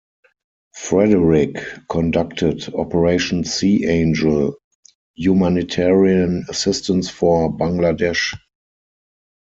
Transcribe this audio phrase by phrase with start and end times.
[0.73, 1.57] "Frederick"
[1.87, 4.55] conducted Operation Sea Angel,
[5.13, 8.35] humanitarian assistance for Bangladesh.